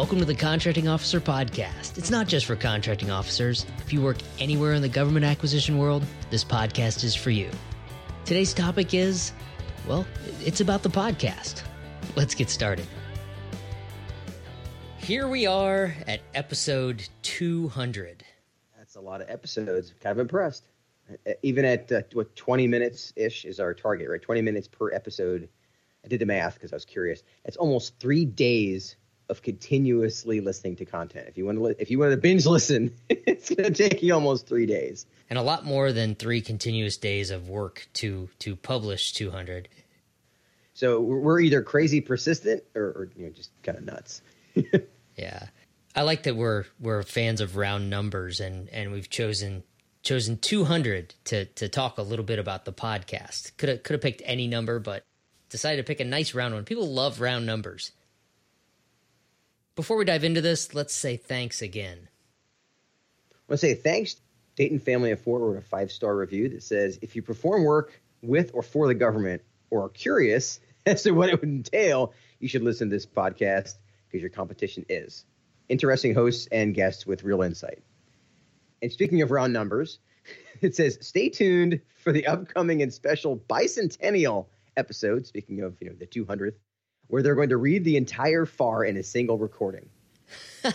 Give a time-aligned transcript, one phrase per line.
[0.00, 1.98] Welcome to the Contracting Officer Podcast.
[1.98, 3.66] It's not just for contracting officers.
[3.80, 7.50] If you work anywhere in the government acquisition world, this podcast is for you.
[8.24, 9.32] Today's topic is,
[9.86, 10.06] well,
[10.42, 11.64] it's about the podcast.
[12.16, 12.86] Let's get started.
[14.96, 18.24] Here we are at episode 200.
[18.78, 19.92] That's a lot of episodes.
[20.00, 20.64] Kind of impressed.
[21.42, 24.22] Even at uh, what 20 minutes ish is our target, right?
[24.22, 25.46] 20 minutes per episode.
[26.02, 27.22] I did the math because I was curious.
[27.44, 28.96] It's almost three days
[29.30, 31.26] of continuously listening to content.
[31.28, 34.02] If you want to, li- if you want to binge listen, it's going to take
[34.02, 38.28] you almost three days, and a lot more than three continuous days of work to
[38.40, 39.68] to publish 200.
[40.74, 44.22] So we're either crazy persistent or, or you know just kind of nuts.
[45.16, 45.46] yeah,
[45.94, 49.62] I like that we're we're fans of round numbers, and and we've chosen
[50.02, 53.56] chosen 200 to to talk a little bit about the podcast.
[53.56, 55.04] Could have could have picked any number, but
[55.50, 56.64] decided to pick a nice round one.
[56.64, 57.92] People love round numbers.
[59.76, 62.08] Before we dive into this, let's say thanks again.
[63.32, 64.16] I want to say thanks.
[64.56, 68.00] Dayton Family of Four wrote a five star review that says if you perform work
[68.22, 72.48] with or for the government or are curious as to what it would entail, you
[72.48, 73.74] should listen to this podcast
[74.06, 75.24] because your competition is.
[75.68, 77.82] Interesting hosts and guests with real insight.
[78.82, 79.98] And speaking of round numbers,
[80.60, 85.26] it says stay tuned for the upcoming and special bicentennial episode.
[85.26, 86.54] Speaking of, you know, the 200th
[87.10, 89.88] where they're going to read the entire FAR in a single recording.
[90.62, 90.72] so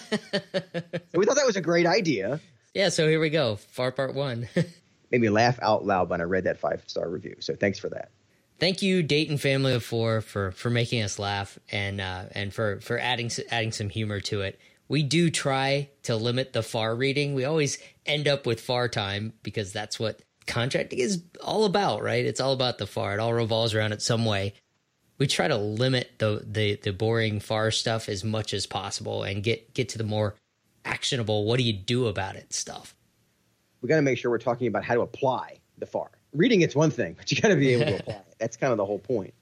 [1.14, 2.40] we thought that was a great idea.
[2.74, 3.56] Yeah, so here we go.
[3.56, 4.48] FAR part one.
[5.12, 7.36] Made me laugh out loud when I read that five star review.
[7.40, 8.12] So thanks for that.
[8.60, 12.80] Thank you, Dayton Family of Four, for for making us laugh and uh, and for
[12.82, 14.60] for adding adding some humor to it.
[14.88, 17.34] We do try to limit the FAR reading.
[17.34, 22.26] We always end up with FAR time because that's what contracting is all about, right?
[22.26, 23.14] It's all about the FAR.
[23.14, 24.54] It all revolves around it some way
[25.18, 29.44] we try to limit the, the the boring far stuff as much as possible and
[29.44, 30.36] get get to the more
[30.84, 32.96] actionable what do you do about it stuff.
[33.82, 36.10] We got to make sure we're talking about how to apply the far.
[36.34, 38.36] Reading it's one thing but you got to be able to apply it.
[38.40, 39.34] That's kind of the whole point.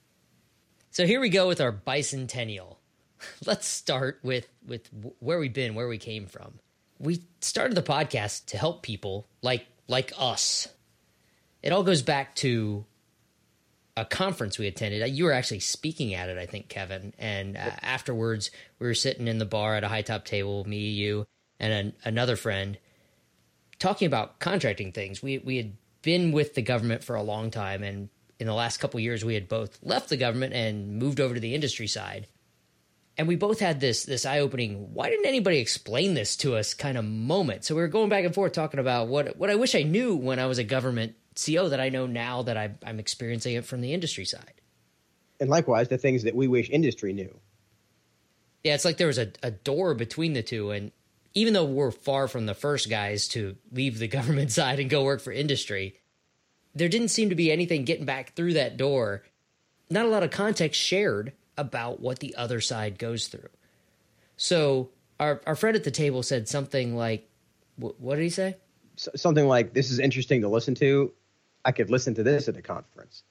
[0.92, 2.78] So here we go with our bicentennial.
[3.46, 6.60] Let's start with with where we've been where we came from.
[7.00, 10.68] We started the podcast to help people like like us.
[11.62, 12.86] It all goes back to
[13.96, 15.08] a conference we attended.
[15.16, 17.14] You were actually speaking at it, I think, Kevin.
[17.18, 18.50] And uh, afterwards,
[18.80, 21.26] we were sitting in the bar at a high top table, me, you,
[21.60, 22.78] and an, another friend,
[23.80, 25.22] talking about contracting things.
[25.22, 28.10] We we had been with the government for a long time, and
[28.40, 31.40] in the last couple years, we had both left the government and moved over to
[31.40, 32.28] the industry side.
[33.16, 34.94] And we both had this this eye opening.
[34.96, 36.74] Why didn't anybody explain this to us?
[36.74, 37.64] Kind of moment.
[37.64, 40.16] So we were going back and forth talking about what what I wish I knew
[40.16, 43.66] when I was a government CO that I know now that I, I'm experiencing it
[43.66, 44.62] from the industry side.
[45.40, 47.34] And likewise, the things that we wish industry knew.
[48.64, 50.72] Yeah, it's like there was a, a door between the two.
[50.72, 50.92] And
[51.34, 55.04] even though we're far from the first guys to leave the government side and go
[55.04, 56.00] work for industry,
[56.76, 59.24] there didn't seem to be anything getting back through that door.
[59.90, 63.50] Not a lot of context shared about what the other side goes through.
[64.38, 64.90] So
[65.20, 67.30] our our friend at the table said something like,
[67.78, 68.58] "What did he say?"
[68.96, 71.14] something like, "This is interesting to listen to.
[71.66, 73.24] I could listen to this at a conference.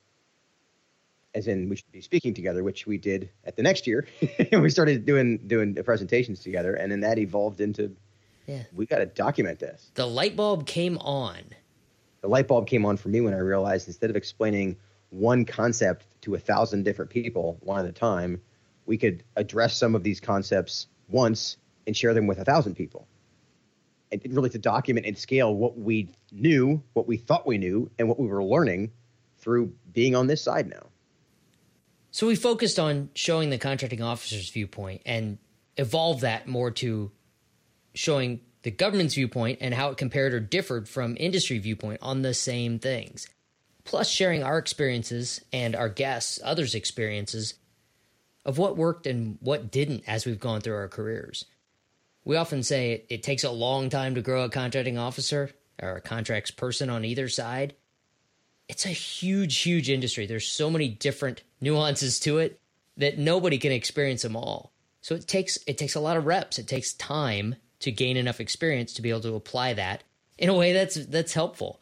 [1.34, 4.06] As in, we should be speaking together, which we did at the next year.
[4.53, 7.94] And we started doing doing the presentations together, and then that evolved into,
[8.47, 9.91] yeah, we got to document this.
[9.94, 11.41] The light bulb came on.
[12.20, 14.76] The light bulb came on for me when I realized instead of explaining
[15.10, 18.41] one concept to a thousand different people one at a time,
[18.87, 21.56] we could address some of these concepts once
[21.87, 23.06] and share them with a thousand people
[24.28, 28.19] really to document and scale what we knew, what we thought we knew, and what
[28.19, 28.91] we were learning
[29.39, 30.87] through being on this side now.
[32.11, 35.39] So we focused on showing the contracting officer's viewpoint and
[35.77, 37.11] evolved that more to
[37.94, 42.35] showing the government's viewpoint and how it compared or differed from industry viewpoint on the
[42.35, 43.29] same things.
[43.85, 47.55] Plus sharing our experiences and our guests, others' experiences
[48.44, 51.47] of what worked and what didn't as we've gone through our careers.
[52.25, 55.97] We often say it, it takes a long time to grow a contracting officer or
[55.97, 57.75] a contracts person on either side.
[58.69, 60.27] It's a huge, huge industry.
[60.27, 62.61] There's so many different nuances to it
[62.97, 64.73] that nobody can experience them all.
[65.01, 66.59] So it takes it takes a lot of reps.
[66.59, 70.05] It takes time to gain enough experience to be able to apply that
[70.39, 71.81] in a way that's that's helpful.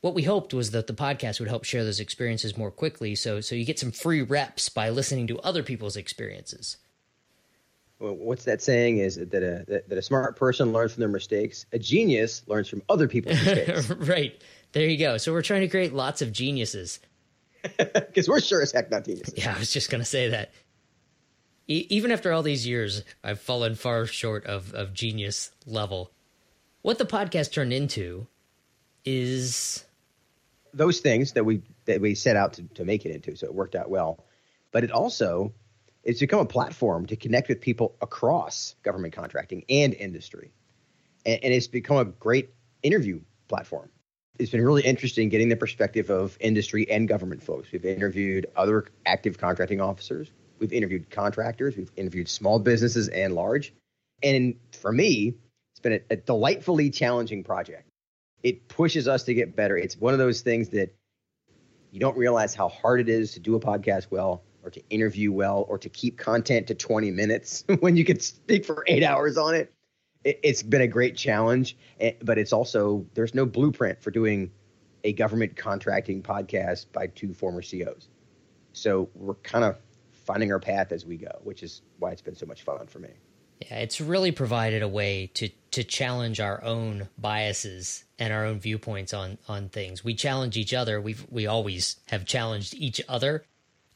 [0.00, 3.40] What we hoped was that the podcast would help share those experiences more quickly so
[3.40, 6.78] so you get some free reps by listening to other people's experiences
[8.10, 8.98] what's that saying?
[8.98, 11.66] Is that a that a smart person learns from their mistakes?
[11.72, 13.90] A genius learns from other people's mistakes.
[13.96, 14.40] Right.
[14.72, 15.18] There you go.
[15.18, 17.00] So we're trying to create lots of geniuses.
[17.78, 19.34] Because we're sure as heck not geniuses.
[19.36, 20.52] Yeah i was just going to say that.
[21.68, 26.10] E- even after all these years, I've fallen far short of, of genius level.
[26.82, 28.26] What the podcast turned into
[29.04, 29.84] is
[30.74, 33.54] those things that we that we set out to, to make it into, so it
[33.54, 34.24] worked out well.
[34.72, 35.52] But it also
[36.04, 40.52] it's become a platform to connect with people across government contracting and industry,
[41.24, 42.50] and, and it's become a great
[42.82, 43.88] interview platform.
[44.38, 47.70] It's been really interesting getting the perspective of industry and government folks.
[47.70, 50.30] We've interviewed other active contracting officers.
[50.58, 51.76] We've interviewed contractors.
[51.76, 53.74] We've interviewed small businesses and large.
[54.22, 55.34] And for me,
[55.72, 57.88] it's been a, a delightfully challenging project.
[58.42, 59.76] It pushes us to get better.
[59.76, 60.94] It's one of those things that
[61.90, 65.32] you don't realize how hard it is to do a podcast well or to interview
[65.32, 69.36] well or to keep content to 20 minutes when you could speak for eight hours
[69.36, 69.72] on it
[70.24, 74.50] it, has been a great challenge, eh, but it's also there's no blueprint for doing
[75.04, 78.08] a government contracting podcast by two former COs.
[78.72, 79.78] So we're kind of
[80.12, 83.00] finding our path as we go, which is why it's been so much fun for
[83.00, 83.10] me.
[83.60, 88.60] Yeah, it's really provided a way to to challenge our own biases and our own
[88.60, 90.04] viewpoints on on things.
[90.04, 91.00] We challenge each other.
[91.00, 93.44] We we always have challenged each other.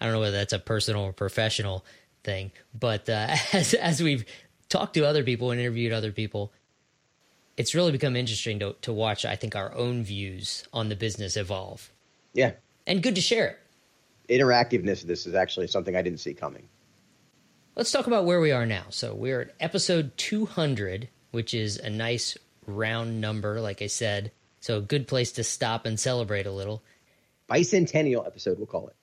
[0.00, 1.84] I don't know whether that's a personal or professional
[2.24, 4.24] thing, but uh, as as we've
[4.68, 6.52] talked to other people and interviewed other people,
[7.56, 11.36] it's really become interesting to, to watch, I think, our own views on the business
[11.36, 11.90] evolve.
[12.34, 12.52] Yeah.
[12.86, 13.58] And good to share it.
[14.40, 16.68] Interactiveness of this is actually something I didn't see coming.
[17.74, 18.86] Let's talk about where we are now.
[18.90, 24.32] So we're at episode 200, which is a nice round number, like I said.
[24.60, 26.82] So a good place to stop and celebrate a little.
[27.48, 28.96] Bicentennial episode, we'll call it.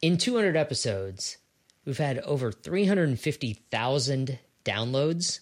[0.00, 1.38] In 200 episodes,
[1.84, 5.40] we've had over 350,000 downloads,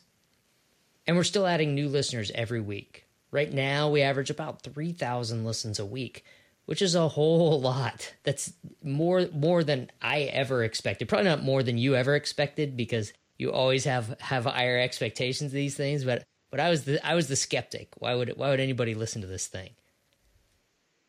[1.07, 3.05] and we're still adding new listeners every week.
[3.31, 6.25] Right now, we average about 3,000 listens a week,
[6.65, 8.15] which is a whole lot.
[8.23, 11.07] That's more more than I ever expected.
[11.07, 15.55] Probably not more than you ever expected because you always have have higher expectations of
[15.55, 17.93] these things, but but I was the I was the skeptic.
[17.99, 19.73] Why would why would anybody listen to this thing?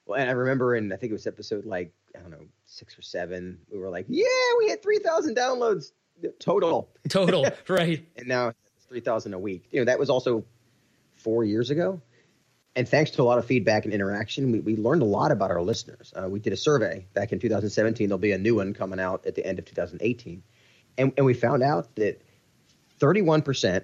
[0.05, 2.97] Well, and I remember in I think it was episode like I don't know six
[2.97, 4.25] or seven, we were like, yeah,
[4.57, 5.91] we had three thousand downloads
[6.39, 6.89] total.
[7.09, 8.05] Total, right.
[8.15, 9.67] and now it's 3000 a week.
[9.71, 10.45] You know, that was also
[11.15, 12.01] 4 years ago.
[12.75, 15.49] And thanks to a lot of feedback and interaction, we, we learned a lot about
[15.49, 16.13] our listeners.
[16.15, 18.07] Uh, we did a survey back in 2017.
[18.07, 20.43] There'll be a new one coming out at the end of 2018.
[20.99, 22.21] And, and we found out that
[22.99, 23.83] 31%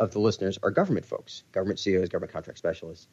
[0.00, 3.06] of the listeners are government folks, government COs, government contract specialists.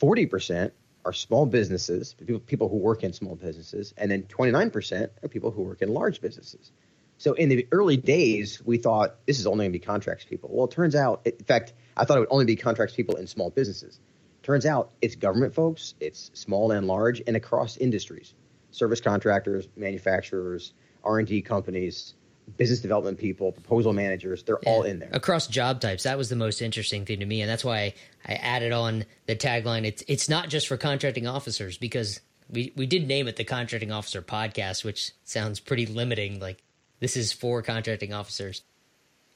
[0.00, 0.70] 40%
[1.06, 2.16] are small businesses,
[2.46, 3.94] people, who work in small businesses.
[3.96, 6.72] And then 29% are people who work in large businesses.
[7.18, 10.50] So in the early days, we thought this is only going to be contracts people.
[10.52, 13.28] Well, it turns out, in fact, I thought it would only be contracts people in
[13.28, 14.00] small businesses.
[14.42, 18.34] Turns out it's government folks, it's small and large, and across industries,
[18.72, 20.74] service contractors, manufacturers,
[21.04, 22.14] R and D companies,
[22.56, 24.42] business development people, proposal managers.
[24.42, 24.70] They're yeah.
[24.70, 26.04] all in there across job types.
[26.04, 27.94] That was the most interesting thing to me, and that's why
[28.26, 29.84] I added on the tagline.
[29.84, 32.20] It's it's not just for contracting officers because
[32.50, 36.40] we we did name it the contracting officer podcast, which sounds pretty limiting.
[36.40, 36.62] Like
[37.00, 38.62] this is for contracting officers.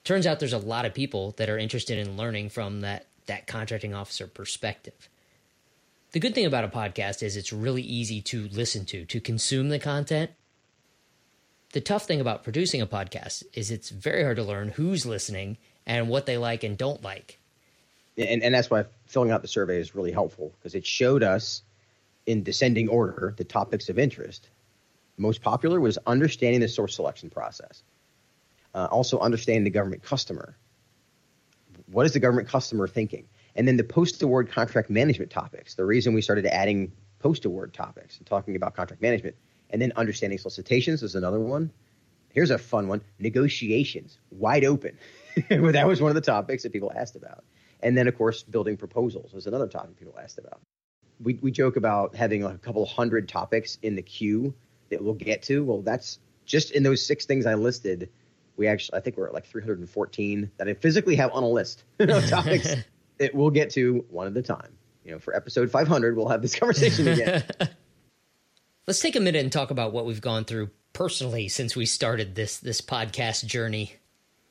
[0.05, 3.47] Turns out there's a lot of people that are interested in learning from that that
[3.47, 5.09] contracting officer perspective.
[6.13, 9.69] The good thing about a podcast is it's really easy to listen to, to consume
[9.69, 10.33] the content.
[11.73, 15.57] The tough thing about producing a podcast is it's very hard to learn who's listening
[15.87, 17.39] and what they like and don't like.
[18.17, 21.63] And, and that's why filling out the survey is really helpful because it showed us
[22.27, 24.49] in descending order the topics of interest
[25.21, 27.83] most popular was understanding the source selection process.
[28.75, 30.57] Uh, also, understanding the government customer.
[31.87, 33.29] What is the government customer thinking?
[33.55, 35.75] And then the post award contract management topics.
[35.75, 39.37] The reason we started adding post award topics and talking about contract management.
[39.71, 41.73] And then understanding solicitations is another one.
[42.33, 44.99] Here's a fun one negotiations, wide open.
[45.49, 47.45] that was one of the topics that people asked about.
[47.83, 50.61] And then, of course, building proposals was another topic people asked about.
[51.21, 54.55] We, we joke about having like a couple hundred topics in the queue
[54.91, 55.65] that we'll get to.
[55.65, 58.11] Well, that's just in those six things I listed.
[58.57, 61.85] We actually, I think we're at like 314 that I physically have on a list
[61.99, 62.75] of topics
[63.19, 64.73] that we'll get to one at a time.
[65.05, 67.45] You know, for episode 500, we'll have this conversation again.
[68.91, 72.35] Let's take a minute and talk about what we've gone through personally since we started
[72.35, 73.95] this this podcast journey.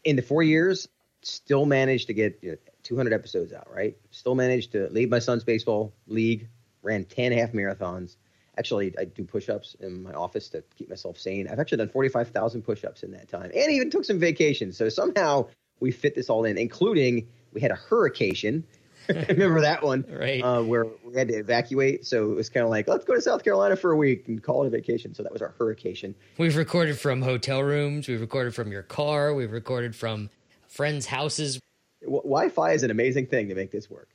[0.05, 0.87] In the four years,
[1.23, 3.67] still managed to get you know, 200 episodes out.
[3.69, 6.47] Right, still managed to lead my son's baseball league,
[6.83, 8.15] ran 10 half marathons,
[8.57, 11.49] actually I do push-ups in my office to keep myself sane.
[11.49, 14.77] I've actually done 45,000 push-ups in that time, and even took some vacations.
[14.77, 15.49] So somehow
[15.81, 18.63] we fit this all in, including we had a hurricane
[19.29, 20.41] Remember that one, right?
[20.43, 23.21] Uh, where we had to evacuate, so it was kind of like let's go to
[23.21, 25.13] South Carolina for a week and call it a vacation.
[25.15, 26.13] So that was our hurricane.
[26.37, 28.07] We've recorded from hotel rooms.
[28.07, 29.33] We've recorded from your car.
[29.33, 30.29] We've recorded from
[30.67, 31.59] friends' houses.
[32.03, 34.09] W- Wi-Fi is an amazing thing to make this work.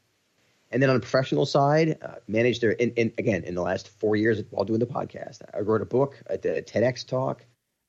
[0.70, 3.88] And then on the professional side, uh, managed their in, in, again in the last
[3.88, 5.42] four years while doing the podcast.
[5.54, 7.44] I wrote a book, I did a TEDx talk,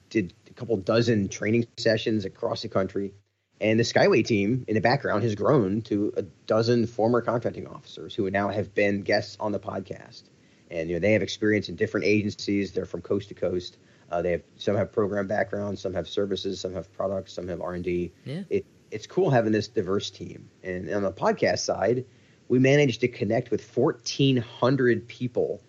[0.09, 3.13] did a couple dozen training sessions across the country,
[3.61, 8.13] and the Skyway team in the background has grown to a dozen former contracting officers
[8.13, 10.23] who now have been guests on the podcast.
[10.69, 12.73] And you know they have experience in different agencies.
[12.73, 13.77] They're from coast to coast.
[14.11, 17.61] Uh, they have some have program backgrounds, some have services, some have products, some have
[17.61, 18.11] R and D.
[18.25, 18.43] Yeah.
[18.49, 20.49] It, it's cool having this diverse team.
[20.63, 22.05] And on the podcast side,
[22.47, 25.61] we managed to connect with 1,400 people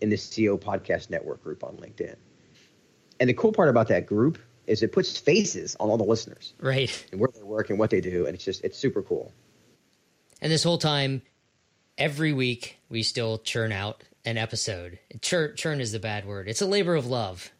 [0.00, 2.16] in the CO Podcast Network group on LinkedIn.
[3.20, 6.54] And the cool part about that group is it puts faces on all the listeners,
[6.60, 7.06] right?
[7.12, 9.32] And where they work and what they do, and it's just it's super cool.
[10.40, 11.22] And this whole time,
[11.96, 14.98] every week we still churn out an episode.
[15.20, 16.48] Churn, churn is the bad word.
[16.48, 17.50] It's a labor of love.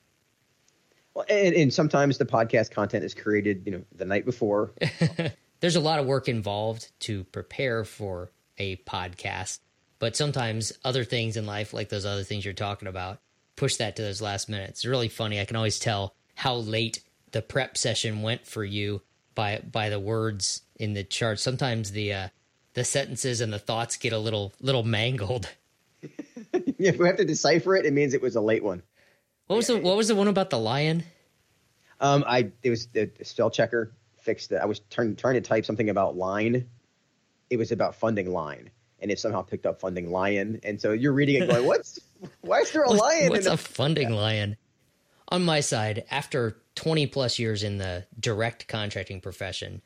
[1.14, 4.72] Well, and, and sometimes the podcast content is created, you know, the night before.
[5.60, 9.60] There's a lot of work involved to prepare for a podcast,
[9.98, 13.20] but sometimes other things in life, like those other things you're talking about,
[13.56, 14.80] push that to those last minutes.
[14.80, 15.40] It's really funny.
[15.40, 19.02] I can always tell how late the prep session went for you
[19.34, 21.38] by by the words in the chart.
[21.40, 22.28] Sometimes the uh,
[22.74, 25.48] the sentences and the thoughts get a little little mangled.
[26.52, 28.82] if we have to decipher it, it means it was a late one.
[29.46, 31.04] What was the What was the one about the lion?
[32.00, 34.56] Um, I it was the spell checker fixed it.
[34.56, 36.68] I was trying trying to type something about line.
[37.50, 40.60] It was about funding line, and it somehow picked up funding lion.
[40.64, 42.00] And so you're reading it going, "What's
[42.40, 44.16] why is there a what's, lion?" What's a, a funding yeah.
[44.16, 44.56] lion?
[45.28, 49.82] On my side, after 20 plus years in the direct contracting profession,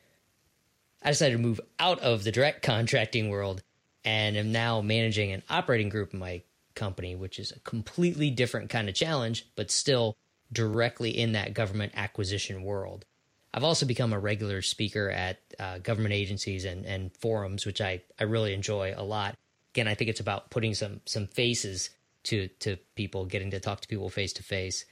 [1.01, 3.63] I decided to move out of the direct contracting world
[4.03, 6.41] and am now managing an operating group in my
[6.75, 10.17] company, which is a completely different kind of challenge, but still
[10.51, 13.05] directly in that government acquisition world.
[13.53, 18.01] I've also become a regular speaker at uh, government agencies and, and forums, which I,
[18.19, 19.35] I really enjoy a lot.
[19.73, 21.89] Again, I think it's about putting some some faces
[22.23, 24.85] to to people, getting to talk to people face to face.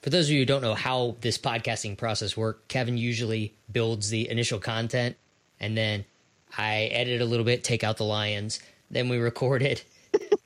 [0.00, 4.10] For those of you who don't know how this podcasting process works, Kevin usually builds
[4.10, 5.16] the initial content,
[5.58, 6.04] and then
[6.56, 9.84] I edit a little bit, take out the lions, then we record it,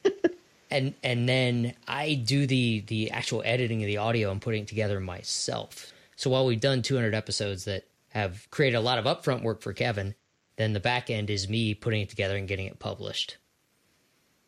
[0.70, 4.68] and and then I do the the actual editing of the audio and putting it
[4.68, 5.92] together myself.
[6.16, 9.72] So while we've done 200 episodes that have created a lot of upfront work for
[9.72, 10.14] Kevin,
[10.56, 13.36] then the back end is me putting it together and getting it published.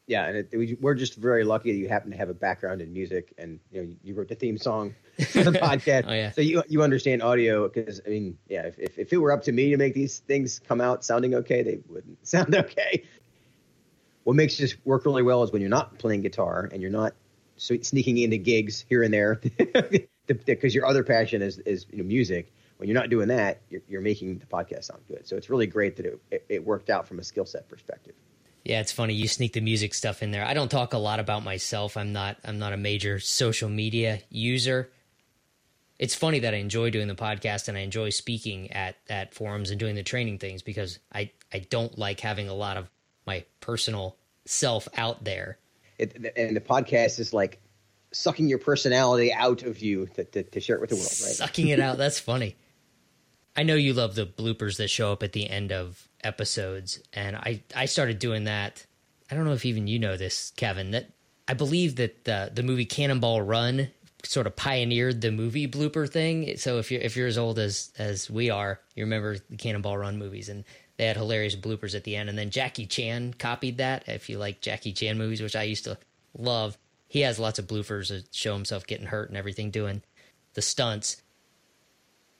[0.06, 2.92] Yeah, and it, we're just very lucky that you happen to have a background in
[2.92, 4.94] music, and you know you wrote the theme song
[5.28, 6.30] for the podcast, oh, yeah.
[6.30, 7.68] so you you understand audio.
[7.68, 10.18] Because I mean, yeah, if, if if it were up to me to make these
[10.18, 13.04] things come out sounding okay, they wouldn't sound okay.
[14.25, 17.14] What makes this work really well is when you're not playing guitar and you're not
[17.56, 19.40] sneaking into gigs here and there,
[20.26, 22.52] because your other passion is is you know, music.
[22.76, 25.26] When you're not doing that, you're, you're making the podcast sound good.
[25.26, 28.14] So it's really great that it, it, it worked out from a skill set perspective.
[28.64, 30.44] Yeah, it's funny you sneak the music stuff in there.
[30.44, 31.97] I don't talk a lot about myself.
[31.97, 34.90] I'm not I'm not a major social media user.
[35.99, 39.71] It's funny that I enjoy doing the podcast and I enjoy speaking at at forums
[39.71, 42.90] and doing the training things because I I don't like having a lot of
[43.26, 44.16] my personal
[44.47, 45.59] self out there.
[45.99, 47.61] It, and the podcast is like
[48.12, 51.35] sucking your personality out of you to, to, to share it with the world, right?
[51.35, 51.99] Sucking it out.
[51.99, 52.56] That's funny.
[53.56, 57.37] I know you love the bloopers that show up at the end of episodes, and
[57.37, 58.85] I I started doing that.
[59.31, 60.93] I don't know if even you know this, Kevin.
[60.93, 61.11] That
[61.47, 63.90] I believe that the the movie Cannonball Run
[64.25, 66.57] sort of pioneered the movie blooper thing.
[66.57, 69.99] So if you're if you're as old as as we are, you remember the Cannonball
[69.99, 70.64] Run movies, and
[70.97, 72.28] they had hilarious bloopers at the end.
[72.28, 74.09] And then Jackie Chan copied that.
[74.09, 75.99] If you like Jackie Chan movies, which I used to
[76.37, 76.78] love,
[77.09, 80.02] he has lots of bloopers that show himself getting hurt and everything doing
[80.54, 81.23] the stunts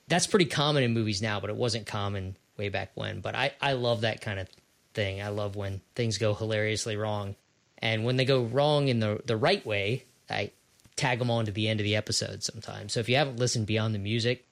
[0.07, 3.21] that's pretty common in movies now, but it wasn't common way back when.
[3.21, 4.47] But I, I love that kind of
[4.93, 5.21] thing.
[5.21, 7.35] I love when things go hilariously wrong.
[7.79, 10.51] And when they go wrong in the, the right way, I
[10.95, 12.93] tag them on to the end of the episode sometimes.
[12.93, 14.45] So if you haven't listened beyond the music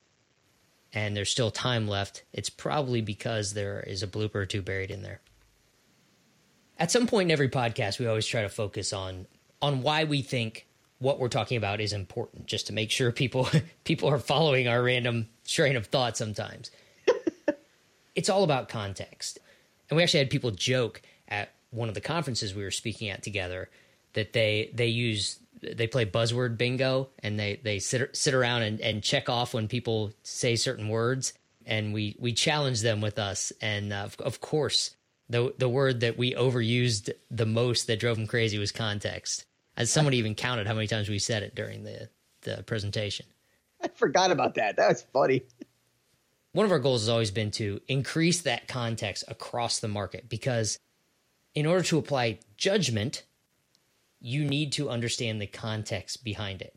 [0.93, 4.91] and there's still time left, it's probably because there is a blooper or two buried
[4.91, 5.21] in there.
[6.77, 9.27] At some point in every podcast, we always try to focus on
[9.61, 10.67] on why we think
[10.99, 13.47] what we're talking about is important, just to make sure people
[13.83, 16.71] people are following our random train of thought sometimes.
[18.15, 19.39] It's all about context.
[19.89, 23.23] And we actually had people joke at one of the conferences we were speaking at
[23.23, 23.69] together
[24.13, 28.81] that they they use they play buzzword bingo and they they sit sit around and,
[28.81, 31.33] and check off when people say certain words
[31.65, 34.95] and we we challenge them with us and uh, of, of course
[35.29, 39.45] The the word that we overused the most that drove them crazy was context.
[39.77, 42.09] As somebody even counted how many times we said it during the
[42.41, 43.25] the presentation.
[43.81, 44.75] I forgot about that.
[44.75, 45.43] That was funny.
[46.53, 50.77] One of our goals has always been to increase that context across the market because
[51.55, 53.23] in order to apply judgment,
[54.21, 56.75] you need to understand the context behind it.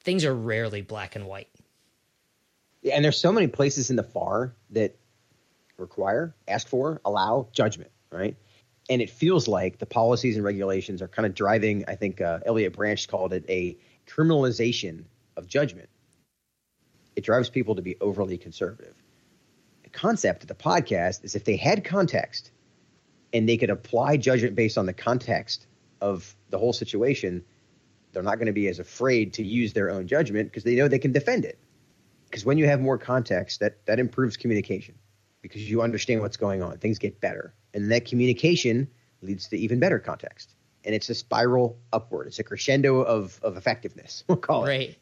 [0.00, 1.48] Things are rarely black and white.
[2.82, 4.96] Yeah, and there's so many places in the FAR that
[5.78, 8.36] require, ask for, allow judgment, right?
[8.88, 12.38] And it feels like the policies and regulations are kind of driving, I think uh,
[12.46, 13.76] Elliott Branch called it a
[14.06, 15.04] criminalization
[15.36, 15.88] of judgment.
[17.16, 18.94] It drives people to be overly conservative.
[19.82, 22.50] The concept of the podcast is if they had context
[23.32, 25.66] and they could apply judgment based on the context
[26.00, 27.44] of the whole situation,
[28.12, 30.88] they're not going to be as afraid to use their own judgment because they know
[30.88, 31.58] they can defend it.
[32.26, 34.94] Because when you have more context, that, that improves communication
[35.42, 36.78] because you understand what's going on.
[36.78, 37.54] Things get better.
[37.72, 38.88] And that communication
[39.22, 40.54] leads to even better context.
[40.84, 42.26] And it's a spiral upward.
[42.26, 44.68] It's a crescendo of, of effectiveness, we'll call it.
[44.68, 44.96] Right.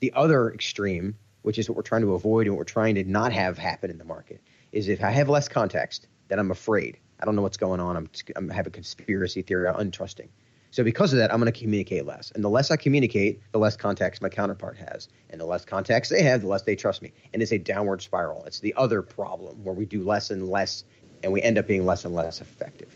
[0.00, 3.04] The other extreme, which is what we're trying to avoid and what we're trying to
[3.04, 4.40] not have happen in the market,
[4.72, 6.98] is if I have less context, then I'm afraid.
[7.20, 7.96] I don't know what's going on.
[7.96, 9.68] I'm, I'm have a conspiracy theory.
[9.68, 10.28] I'm untrusting.
[10.70, 12.30] So because of that, I'm going to communicate less.
[12.32, 15.08] And the less I communicate, the less context my counterpart has.
[15.30, 17.12] And the less context they have, the less they trust me.
[17.32, 18.44] And it's a downward spiral.
[18.44, 20.84] It's the other problem where we do less and less
[21.22, 22.94] and we end up being less and less effective.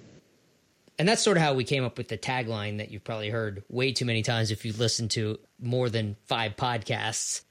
[0.98, 3.64] And that's sort of how we came up with the tagline that you've probably heard
[3.68, 7.42] way too many times if you've listened to more than five podcasts.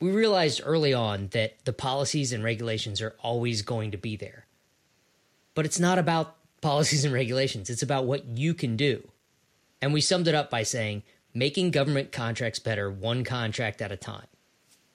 [0.00, 4.46] We realized early on that the policies and regulations are always going to be there.
[5.54, 9.08] But it's not about policies and regulations, it's about what you can do.
[9.80, 13.96] And we summed it up by saying making government contracts better one contract at a
[13.96, 14.26] time.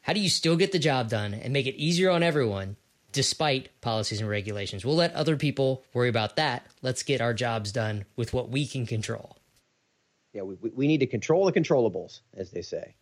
[0.02, 2.76] How do you still get the job done and make it easier on everyone
[3.14, 4.84] despite policies and regulations?
[4.84, 6.68] We'll let other people worry about that.
[6.82, 9.38] Let's get our jobs done with what we can control.
[10.34, 12.96] Yeah, we, we need to control the controllables, as they say.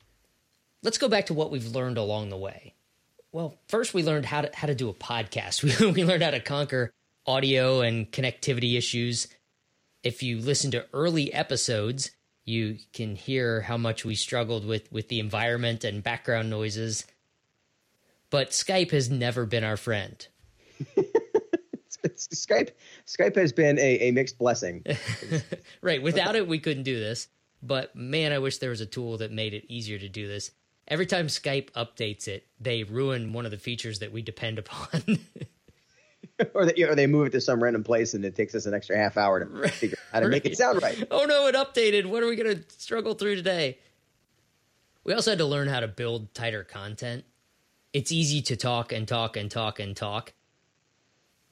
[0.84, 2.76] Let's go back to what we've learned along the way.
[3.32, 5.64] Well, first we learned how to how to do a podcast.
[5.82, 6.92] We, we learned how to conquer
[7.26, 9.28] audio and connectivity issues
[10.04, 12.12] if you listen to early episodes,
[12.44, 17.06] you can hear how much we struggled with with the environment and background noises.
[18.32, 20.26] But Skype has never been our friend.
[22.08, 22.72] Skype
[23.06, 24.84] Skype has been a, a mixed blessing.
[25.82, 26.02] right.
[26.02, 27.28] Without it we couldn't do this.
[27.62, 30.50] But man, I wish there was a tool that made it easier to do this.
[30.88, 35.20] Every time Skype updates it, they ruin one of the features that we depend upon.
[36.56, 38.74] or, they, or they move it to some random place and it takes us an
[38.74, 39.72] extra half hour to right.
[39.72, 40.32] figure out how to right.
[40.32, 41.06] make it sound right.
[41.12, 42.08] Oh no, it updated.
[42.08, 43.78] What are we going to struggle through today?
[45.04, 47.26] We also had to learn how to build tighter content.
[47.94, 50.34] It's easy to talk and talk and talk and talk,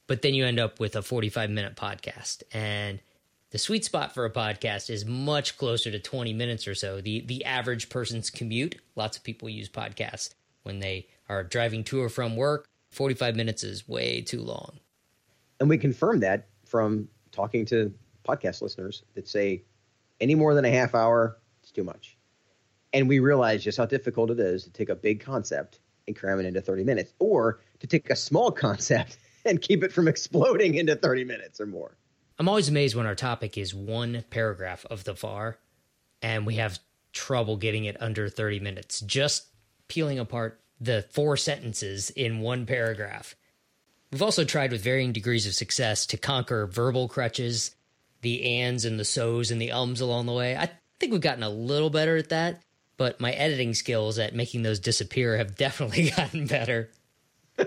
[0.08, 2.44] but then you end up with a 45 minute podcast.
[2.54, 3.02] And
[3.52, 7.02] the sweet spot for a podcast is much closer to 20 minutes or so.
[7.02, 12.02] The the average person's commute, lots of people use podcasts when they are driving to
[12.02, 14.80] or from work 45 minutes is way too long.
[15.60, 17.94] And we confirmed that from talking to
[18.28, 19.64] podcast listeners that say
[20.22, 22.18] any more than a half hour, it's too much.
[22.94, 26.40] And we realized just how difficult it is to take a big concept and cram
[26.40, 30.76] it into 30 minutes, or to take a small concept and keep it from exploding
[30.76, 31.96] into 30 minutes or more.
[32.38, 35.58] I'm always amazed when our topic is one paragraph of the FAR
[36.22, 36.80] and we have
[37.12, 39.02] trouble getting it under 30 minutes.
[39.02, 39.48] Just
[39.88, 43.36] peeling apart the four sentences in one paragraph.
[44.12, 47.76] We've also tried with varying degrees of success to conquer verbal crutches,
[48.22, 50.56] the ands and the so's and the ums along the way.
[50.56, 50.70] I
[51.00, 52.62] think we've gotten a little better at that,
[53.00, 56.92] but my editing skills at making those disappear have definitely gotten better.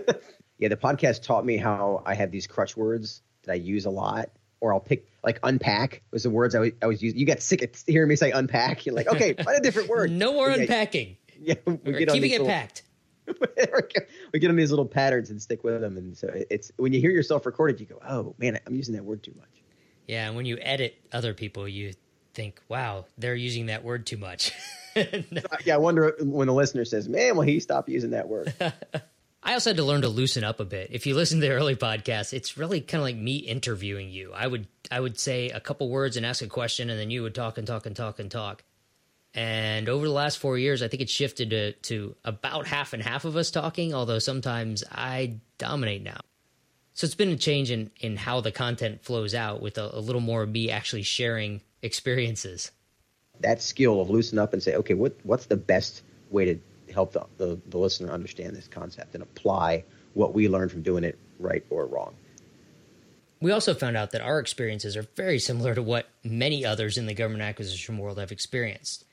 [0.58, 3.90] yeah, the podcast taught me how I have these crutch words that I use a
[3.90, 7.18] lot, or I'll pick like unpack was the words I was, I was using.
[7.18, 8.84] You got sick of hearing me say unpack.
[8.84, 10.10] You're like, okay, find a different word.
[10.12, 11.16] no more unpacking.
[11.40, 12.82] Yeah, we get keeping it little, packed.
[14.32, 15.96] we get them these little patterns and stick with them.
[15.96, 19.04] And so it's when you hear yourself recorded, you go, "Oh man, I'm using that
[19.04, 19.48] word too much."
[20.06, 21.94] Yeah, and when you edit other people, you
[22.34, 24.52] think, "Wow, they're using that word too much."
[25.64, 28.52] yeah, I wonder when the listener says, "Man, will he stop using that word?"
[29.44, 30.90] I also had to learn to loosen up a bit.
[30.92, 34.32] If you listen to the early podcasts, it's really kind of like me interviewing you.
[34.32, 37.22] I would I would say a couple words and ask a question, and then you
[37.22, 38.62] would talk and talk and talk and talk.
[39.34, 43.02] And over the last four years, I think it's shifted to, to about half and
[43.02, 46.20] half of us talking, although sometimes I dominate now.
[46.94, 50.00] So it's been a change in, in how the content flows out with a, a
[50.00, 52.70] little more of me actually sharing experiences.
[53.40, 56.58] That skill of loosen up and say, okay, what, what's the best way to
[56.92, 61.04] help the, the, the listener understand this concept and apply what we learned from doing
[61.04, 62.14] it right or wrong?
[63.40, 67.06] We also found out that our experiences are very similar to what many others in
[67.06, 69.04] the government acquisition world have experienced.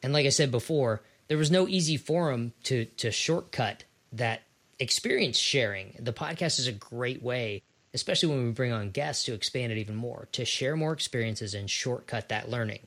[0.00, 4.42] And like I said before, there was no easy forum to to shortcut that
[4.78, 5.96] experience sharing.
[5.98, 7.62] The podcast is a great way,
[7.94, 11.54] especially when we bring on guests to expand it even more, to share more experiences
[11.54, 12.80] and shortcut that learning.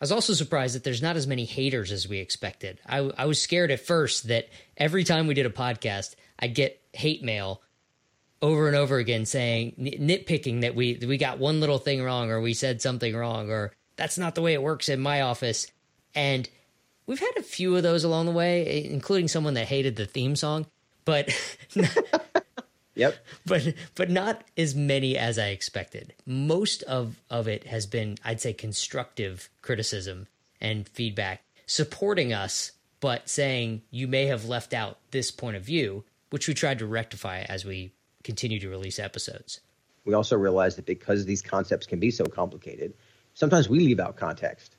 [0.00, 2.80] I was also surprised that there's not as many haters as we expected.
[2.86, 6.80] I, I was scared at first that every time we did a podcast, I'd get
[6.92, 7.62] hate mail
[8.42, 12.40] over and over again saying nitpicking that we we got one little thing wrong or
[12.40, 15.68] we said something wrong or that's not the way it works in my office.
[16.14, 16.48] And
[17.06, 20.34] we've had a few of those along the way, including someone that hated the theme
[20.34, 20.66] song,
[21.04, 21.28] but
[22.94, 23.16] Yep.
[23.46, 26.14] But but not as many as I expected.
[26.26, 30.28] Most of of it has been I'd say constructive criticism
[30.60, 36.04] and feedback supporting us but saying you may have left out this point of view,
[36.30, 39.60] which we tried to rectify as we continue to release episodes.
[40.04, 42.94] We also realized that because these concepts can be so complicated,
[43.34, 44.76] sometimes we leave out context.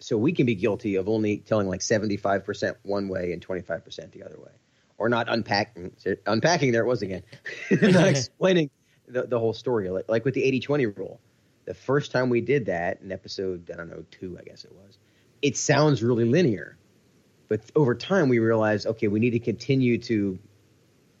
[0.00, 4.24] So we can be guilty of only telling like 75% one way and 25% the
[4.24, 4.52] other way
[4.98, 5.92] or not unpacking
[6.26, 7.22] unpacking there it was again.
[7.70, 8.70] Not explaining
[9.06, 9.88] the, the whole story.
[9.90, 11.20] Like, like with the 80-20 rule
[11.64, 14.72] the first time we did that in episode i don't know two i guess it
[14.72, 14.96] was
[15.42, 16.76] it sounds really linear.
[17.48, 20.38] But over time we realized okay we need to continue to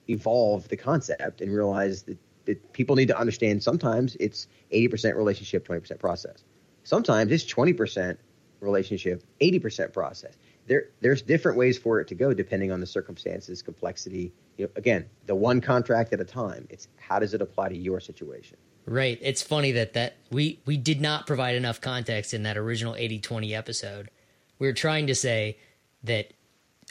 [0.08, 5.68] evolve the concept and realize that, that people need to understand sometimes it's 80% relationship
[5.68, 6.44] 20% process.
[6.84, 8.16] Sometimes it's 20%
[8.60, 10.36] relationship 80% process
[10.68, 14.32] there there's different ways for it to go depending on the circumstances, complexity.
[14.56, 16.66] You know, again, the one contract at a time.
[16.70, 18.56] It's how does it apply to your situation?
[18.86, 19.18] Right.
[19.20, 23.52] It's funny that that we we did not provide enough context in that original 80-20
[23.52, 24.10] episode.
[24.58, 25.58] We were trying to say
[26.04, 26.32] that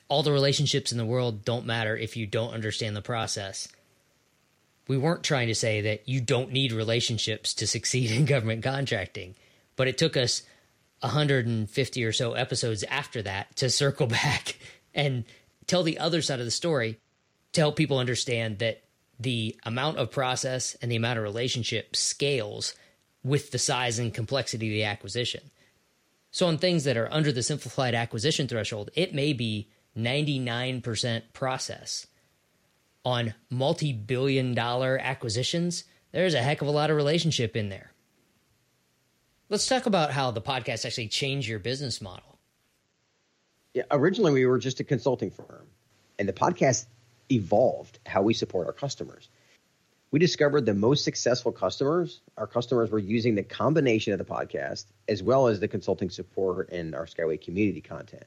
[0.09, 3.67] all the relationships in the world don't matter if you don't understand the process.
[4.87, 9.35] We weren't trying to say that you don't need relationships to succeed in government contracting,
[9.75, 10.43] but it took us
[11.01, 14.57] 150 or so episodes after that to circle back
[14.93, 15.25] and
[15.67, 16.99] tell the other side of the story
[17.53, 18.83] to help people understand that
[19.19, 22.75] the amount of process and the amount of relationship scales
[23.23, 25.41] with the size and complexity of the acquisition.
[26.31, 32.07] So, on things that are under the simplified acquisition threshold, it may be 99% process.
[33.03, 37.91] On multi billion dollar acquisitions, there's a heck of a lot of relationship in there.
[39.49, 42.37] Let's talk about how the podcast actually changed your business model.
[43.73, 45.67] Yeah, originally we were just a consulting firm,
[46.19, 46.85] and the podcast
[47.31, 49.29] evolved how we support our customers.
[50.11, 54.85] We discovered the most successful customers, our customers were using the combination of the podcast
[55.07, 58.25] as well as the consulting support and our Skyway community content.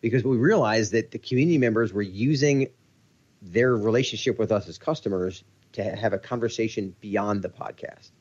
[0.00, 2.68] Because we realized that the community members were using
[3.42, 8.12] their relationship with us as customers to have a conversation beyond the podcast.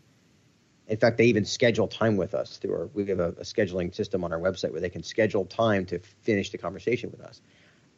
[0.88, 2.90] In fact, they even schedule time with us through our.
[2.94, 6.00] We have a, a, scheduling system on our website where they can schedule time to
[6.00, 7.42] finish the conversation with us.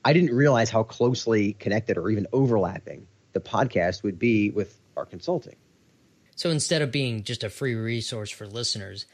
[0.04, 5.06] I didn't realize how closely connected or even overlapping the podcast would be with our
[5.06, 5.56] consulting.
[6.36, 9.06] So instead of being just a free resource for listeners,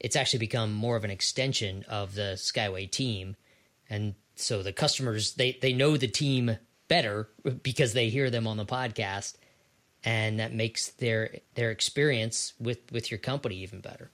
[0.00, 3.36] it's actually become more of an extension of the Skyway team,
[3.90, 7.28] and so the customers they they know the team better
[7.62, 9.34] because they hear them on the podcast
[10.04, 14.10] and that makes their their experience with with your company even better.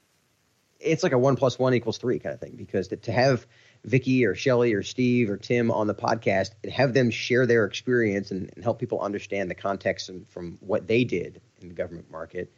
[0.80, 3.46] It's like a one plus one equals three kind of thing because to, to have
[3.84, 7.64] Vicky or Shelly or Steve or Tim on the podcast and have them share their
[7.64, 11.74] experience and, and help people understand the context and from what they did in the
[11.74, 12.52] government market,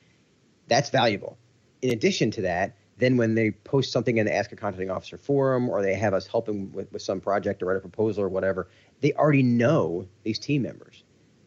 [0.68, 1.36] that's valuable.
[1.82, 5.18] In addition to that, then when they post something in the Ask a Contracting Officer
[5.18, 8.28] forum or they have us helping with, with some project or write a proposal or
[8.28, 8.68] whatever,
[9.00, 11.02] they already know these team members.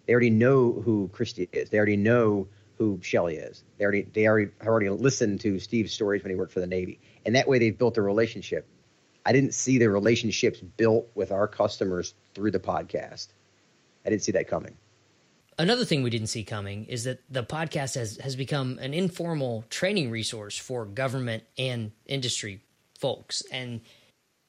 [0.10, 1.70] They already know who Christy is.
[1.70, 2.48] They already know
[2.80, 3.64] who Shelly is.
[3.78, 7.00] They already they already already listened to Steve's stories when he worked for the Navy,
[7.28, 8.68] and that way they've built a relationship.
[9.24, 13.28] I didn't see the relationships built with our customers through the podcast.
[14.04, 14.78] I didn't see that coming.
[15.60, 19.64] Another thing we didn't see coming is that the podcast has has become an informal
[19.70, 22.64] training resource for government and industry
[22.98, 23.82] folks, and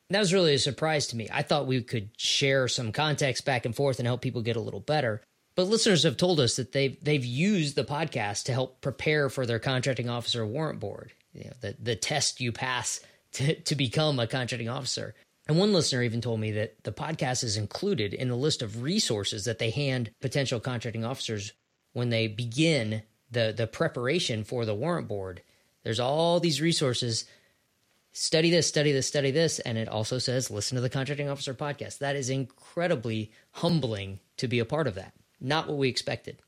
[0.08, 1.28] that was really a surprise to me.
[1.30, 4.60] I thought we could share some context back and forth and help people get a
[4.60, 5.20] little better.
[5.54, 9.46] But listeners have told us that they've they've used the podcast to help prepare for
[9.46, 13.00] their contracting officer warrant board, you know, the the test you pass
[13.32, 15.14] to, to become a contracting officer.
[15.48, 18.82] And one listener even told me that the podcast is included in the list of
[18.82, 21.52] resources that they hand potential contracting officers
[21.92, 25.42] when they begin the the preparation for the warrant board.
[25.82, 27.24] There's all these resources.
[28.12, 31.54] Study this, study this, study this, and it also says listen to the contracting officer
[31.54, 31.98] podcast.
[31.98, 36.38] That is incredibly humbling to be a part of that not what we expected.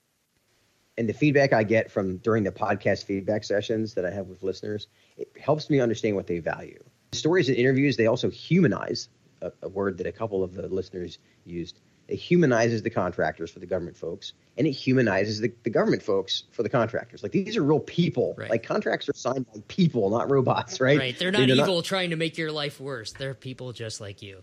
[0.98, 4.42] and the feedback I get from during the podcast feedback sessions that I have with
[4.42, 6.82] listeners, it helps me understand what they value.
[7.12, 9.08] Stories and interviews, they also humanize
[9.40, 11.80] a, a word that a couple of the listeners used.
[12.08, 16.44] It humanizes the contractors for the government folks, and it humanizes the, the government folks
[16.50, 17.22] for the contractors.
[17.22, 18.34] Like these are real people.
[18.36, 18.50] Right.
[18.50, 20.98] Like contracts are signed by people, not robots, right?
[20.98, 21.18] Right.
[21.18, 23.12] They're not they're evil not, trying to make your life worse.
[23.12, 24.42] They're people just like you.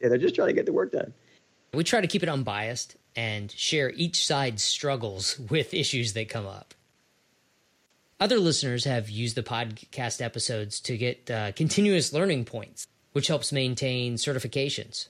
[0.00, 1.12] Yeah, they're just trying to get the work done.
[1.74, 6.46] We try to keep it unbiased and share each side's struggles with issues that come
[6.46, 6.72] up.
[8.18, 13.52] Other listeners have used the podcast episodes to get uh, continuous learning points, which helps
[13.52, 15.08] maintain certifications.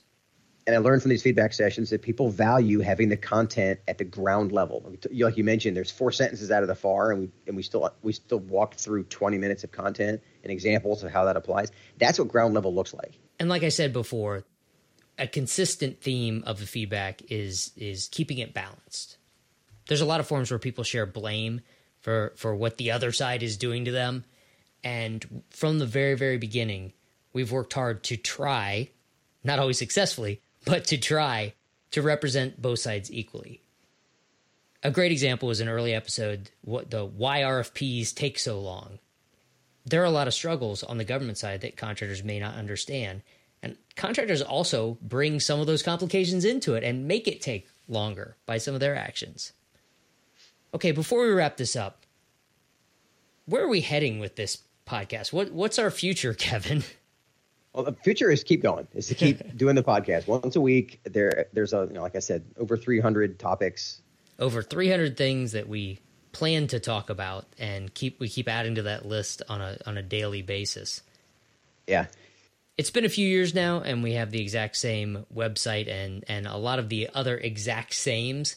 [0.67, 4.03] And I learned from these feedback sessions that people value having the content at the
[4.03, 4.93] ground level.
[5.09, 7.89] Like you mentioned, there's four sentences out of the FAR, and we and we still
[8.01, 11.71] we still walked through 20 minutes of content and examples of how that applies.
[11.97, 13.17] That's what ground level looks like.
[13.39, 14.43] And like I said before,
[15.21, 19.17] a consistent theme of the feedback is is keeping it balanced.
[19.87, 21.61] There's a lot of forums where people share blame
[21.99, 24.25] for for what the other side is doing to them,
[24.83, 26.93] and from the very very beginning,
[27.33, 28.89] we've worked hard to try,
[29.43, 31.53] not always successfully, but to try
[31.91, 33.61] to represent both sides equally.
[34.81, 38.97] A great example was an early episode, what the why RFPs take so long.
[39.85, 43.21] There are a lot of struggles on the government side that contractors may not understand,
[43.63, 48.35] and contractors also bring some of those complications into it and make it take longer
[48.45, 49.53] by some of their actions.
[50.73, 52.05] Okay, before we wrap this up,
[53.45, 55.33] where are we heading with this podcast?
[55.33, 56.83] What what's our future, Kevin?
[57.73, 58.87] Well, the future is keep going.
[58.93, 60.99] Is to keep doing the podcast once a week.
[61.05, 64.01] There, there's a you know, like I said, over 300 topics,
[64.39, 65.99] over 300 things that we
[66.31, 69.97] plan to talk about, and keep we keep adding to that list on a on
[69.97, 71.01] a daily basis.
[71.87, 72.07] Yeah,
[72.81, 76.47] it's been a few years now, and we have the exact same website and and
[76.47, 78.55] a lot of the other exact sames.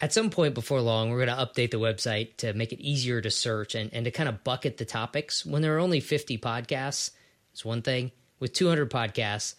[0.00, 3.20] At some point before long, we're going to update the website to make it easier
[3.20, 5.46] to search and, and to kind of bucket the topics.
[5.46, 7.12] When there are only 50 podcasts,
[7.52, 8.10] it's one thing.
[8.40, 9.54] With 200 podcasts,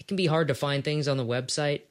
[0.00, 1.82] it can be hard to find things on the website.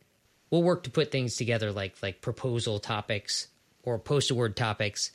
[0.52, 3.48] We'll work to put things together like like proposal topics
[3.84, 5.12] or post award topics.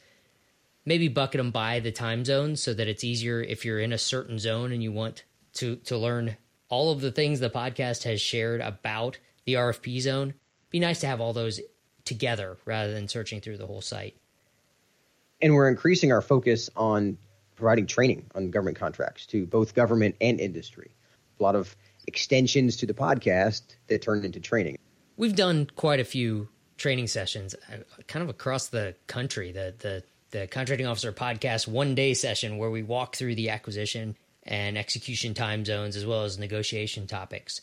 [0.86, 3.98] Maybe bucket them by the time zone so that it's easier if you're in a
[3.98, 6.36] certain zone and you want to to learn
[6.68, 10.34] all of the things the podcast has shared about the RFP zone.
[10.70, 11.60] Be nice to have all those
[12.04, 14.16] together rather than searching through the whole site.
[15.40, 17.18] And we're increasing our focus on
[17.56, 20.90] providing training on government contracts to both government and industry.
[21.38, 24.78] A lot of extensions to the podcast that turn into training.
[25.16, 27.76] We've done quite a few training sessions uh,
[28.08, 29.52] kind of across the country.
[29.52, 34.16] The the the contracting officer podcast one day session where we walk through the acquisition
[34.46, 37.60] and execution time zones, as well as negotiation topics.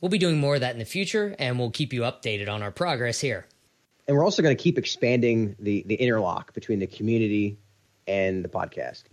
[0.00, 2.62] We'll be doing more of that in the future, and we'll keep you updated on
[2.62, 3.46] our progress here.
[4.06, 7.56] And we're also going to keep expanding the, the interlock between the community
[8.06, 9.04] and the podcast.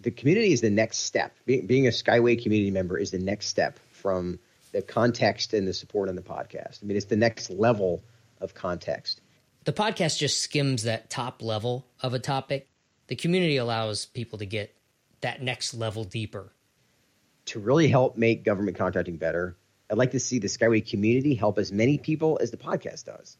[0.00, 1.34] The community is the next step.
[1.46, 4.38] Being, being a Skyway community member is the next step from
[4.72, 6.82] the context and the support on the podcast.
[6.82, 8.02] I mean, it's the next level
[8.40, 9.22] of context.
[9.64, 12.68] The podcast just skims that top level of a topic.
[13.06, 14.74] The community allows people to get
[15.20, 16.52] that next level deeper.
[17.46, 19.56] To really help make government contracting better,
[19.90, 23.36] I'd like to see the Skyway community help as many people as the podcast does.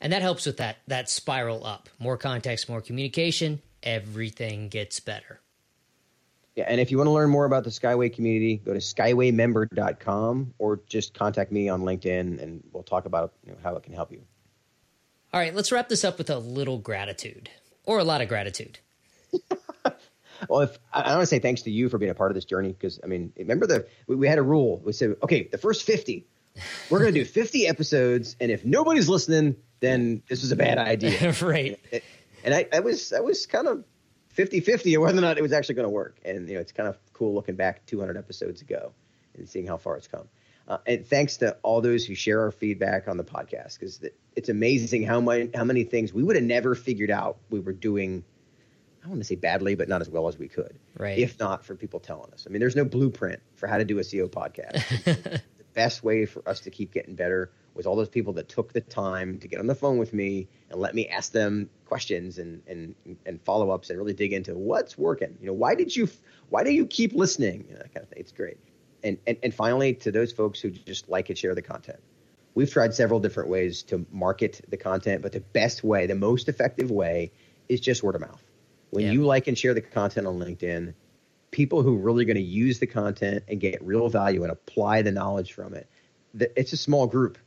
[0.00, 1.88] And that helps with that that spiral up.
[1.98, 5.40] More context, more communication, everything gets better.
[6.56, 10.54] Yeah, and if you want to learn more about the Skyway community, go to skywaymember.com
[10.58, 13.92] or just contact me on LinkedIn and we'll talk about you know, how it can
[13.92, 14.20] help you.
[15.32, 17.48] All right, let's wrap this up with a little gratitude
[17.84, 18.80] or a lot of gratitude.
[20.48, 22.34] Well, if I, I want to say thanks to you for being a part of
[22.34, 24.80] this journey because I mean, remember the we, we had a rule.
[24.84, 26.26] We said, okay, the first fifty,
[26.90, 30.78] we're going to do fifty episodes, and if nobody's listening, then this was a bad
[30.78, 31.78] idea, right?
[32.44, 33.84] And I, I was I was kind of
[34.38, 36.18] 50-50 on whether or not it was actually going to work.
[36.24, 38.92] And you know, it's kind of cool looking back 200 episodes ago
[39.36, 40.28] and seeing how far it's come.
[40.68, 44.00] Uh, and thanks to all those who share our feedback on the podcast because
[44.36, 47.72] it's amazing how many how many things we would have never figured out we were
[47.72, 48.22] doing
[49.08, 50.78] I want to say badly, but not as well as we could.
[50.98, 51.18] Right.
[51.18, 52.46] If not for people telling us.
[52.46, 54.84] I mean, there's no blueprint for how to do a SEO podcast.
[55.04, 55.40] the
[55.72, 58.82] best way for us to keep getting better was all those people that took the
[58.82, 62.60] time to get on the phone with me and let me ask them questions and
[62.66, 62.94] and
[63.24, 65.38] and follow ups and really dig into what's working.
[65.40, 66.06] You know, why did you
[66.50, 67.64] why do you keep listening?
[67.66, 68.18] You know, that kind of thing.
[68.20, 68.58] It's great.
[69.02, 72.00] And, and and finally, to those folks who just like and share the content,
[72.54, 76.48] we've tried several different ways to market the content, but the best way, the most
[76.48, 77.32] effective way,
[77.70, 78.42] is just word of mouth
[78.90, 79.12] when yeah.
[79.12, 80.94] you like and share the content on LinkedIn,
[81.50, 85.02] people who are really going to use the content and get real value and apply
[85.02, 85.88] the knowledge from it,
[86.56, 87.38] it's a small group.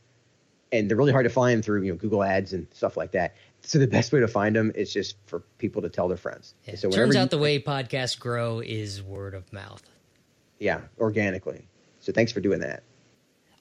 [0.72, 3.34] and they're really hard to find through you know Google Ads and stuff like that.
[3.60, 6.54] So the best way to find them is just for people to tell their friends.
[6.64, 6.74] Yeah.
[6.76, 9.82] So Turns out the way podcasts grow is word of mouth.
[10.58, 11.68] Yeah, organically.
[12.00, 12.82] So thanks for doing that.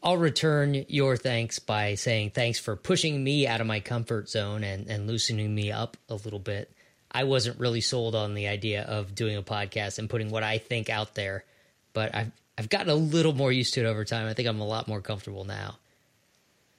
[0.04, 4.64] I'll return your thanks by saying thanks for pushing me out of my comfort zone
[4.64, 6.72] and, and loosening me up a little bit.
[7.12, 10.58] I wasn't really sold on the idea of doing a podcast and putting what I
[10.58, 11.44] think out there,
[11.94, 14.28] but I've I've gotten a little more used to it over time.
[14.28, 15.78] I think I'm a lot more comfortable now.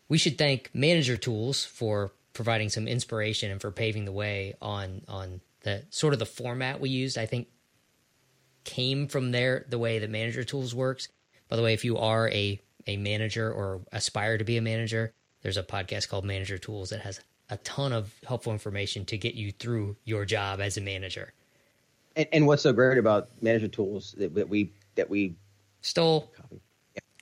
[0.09, 5.03] We should thank Manager Tools for providing some inspiration and for paving the way on
[5.09, 7.19] on the sort of the format we used.
[7.19, 7.49] I think
[8.65, 11.09] came from there the way that Manager Tools works.
[11.49, 15.13] By the way, if you are a a manager or aspire to be a manager,
[15.43, 17.21] there's a podcast called Manager Tools that has
[17.53, 21.35] a ton of helpful information to get you through your job as a manager.
[22.17, 25.35] And, and what's so great about Manager Tools that, that we that we
[25.83, 26.33] stole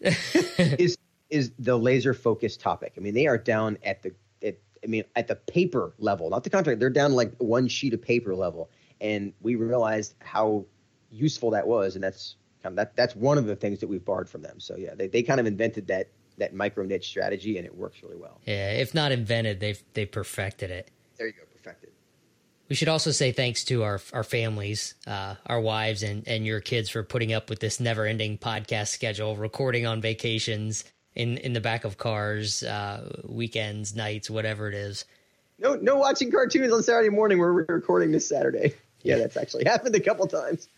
[0.01, 0.15] yeah.
[0.79, 0.97] is
[1.31, 2.95] is the laser focused topic.
[2.97, 4.15] I mean, they are down at the
[4.45, 6.79] at, I mean at the paper level, not the contract.
[6.79, 10.65] They're down like one sheet of paper level, and we realized how
[11.11, 14.05] useful that was, and that's kind of that that's one of the things that we've
[14.05, 14.61] borrowed from them.
[14.61, 16.07] So yeah, they they kind of invented that
[16.41, 18.41] that micro niche strategy, and it works really well.
[18.45, 20.91] Yeah, if not invented, they've they perfected it.
[21.17, 21.91] There you go, perfected.
[22.69, 26.61] We should also say thanks to our our families, uh, our wives, and and your
[26.61, 31.53] kids for putting up with this never ending podcast schedule, recording on vacations, in in
[31.53, 35.05] the back of cars, uh, weekends, nights, whatever it is.
[35.59, 37.39] No, no watching cartoons on Saturday morning.
[37.39, 38.75] We're recording this Saturday.
[39.03, 40.69] Yeah, that's actually happened a couple times.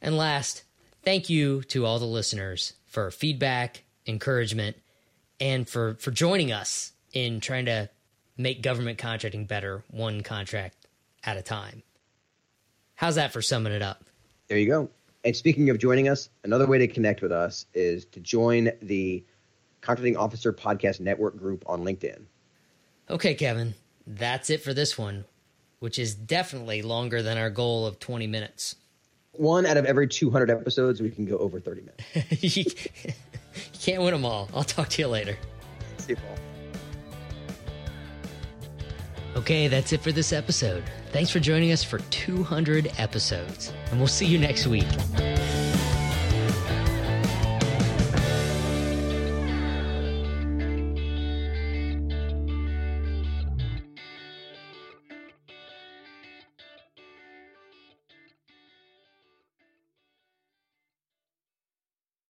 [0.00, 0.64] And last,
[1.02, 4.76] thank you to all the listeners for feedback, encouragement,
[5.38, 7.88] and for for joining us in trying to
[8.36, 10.86] make government contracting better, one contract
[11.24, 11.82] at a time.
[12.94, 14.04] How's that for summing it up?
[14.48, 14.90] There you go.
[15.24, 19.24] And speaking of joining us, another way to connect with us is to join the
[19.80, 22.22] Contracting Officer Podcast Network group on LinkedIn.
[23.10, 23.74] Okay, Kevin,
[24.06, 25.24] that's it for this one,
[25.80, 28.76] which is definitely longer than our goal of 20 minutes.
[29.32, 32.56] One out of every 200 episodes, we can go over 30 minutes.
[32.56, 32.64] you
[33.80, 34.48] can't win them all.
[34.54, 35.36] I'll talk to you later.
[35.98, 36.38] See you, Paul.
[39.36, 40.82] Okay, that's it for this episode.
[41.12, 44.86] Thanks for joining us for 200 episodes, and we'll see you next week.